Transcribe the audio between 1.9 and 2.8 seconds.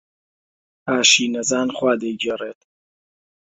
دەیگێڕێت.